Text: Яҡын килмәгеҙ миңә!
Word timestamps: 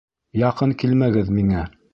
Яҡын 0.43 0.73
килмәгеҙ 0.85 1.33
миңә! 1.39 1.65